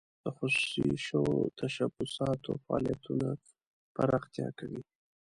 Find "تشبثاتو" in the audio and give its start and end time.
1.59-2.51